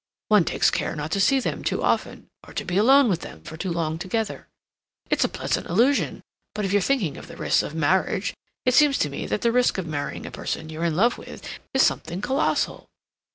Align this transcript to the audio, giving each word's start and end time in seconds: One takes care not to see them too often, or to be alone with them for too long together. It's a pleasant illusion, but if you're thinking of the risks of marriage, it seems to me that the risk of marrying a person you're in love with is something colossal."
One 0.29 0.45
takes 0.45 0.71
care 0.71 0.95
not 0.95 1.11
to 1.11 1.19
see 1.19 1.39
them 1.39 1.63
too 1.63 1.83
often, 1.83 2.27
or 2.47 2.53
to 2.55 2.65
be 2.65 2.75
alone 2.77 3.07
with 3.07 3.21
them 3.21 3.43
for 3.43 3.55
too 3.55 3.69
long 3.71 3.99
together. 3.99 4.47
It's 5.11 5.23
a 5.23 5.29
pleasant 5.29 5.67
illusion, 5.67 6.23
but 6.55 6.65
if 6.65 6.73
you're 6.73 6.81
thinking 6.81 7.17
of 7.17 7.27
the 7.27 7.37
risks 7.37 7.61
of 7.61 7.75
marriage, 7.75 8.33
it 8.65 8.73
seems 8.73 8.97
to 8.97 9.11
me 9.11 9.27
that 9.27 9.41
the 9.41 9.51
risk 9.51 9.77
of 9.77 9.85
marrying 9.85 10.25
a 10.25 10.31
person 10.31 10.69
you're 10.69 10.85
in 10.85 10.95
love 10.95 11.19
with 11.19 11.47
is 11.75 11.83
something 11.83 12.19
colossal." 12.19 12.89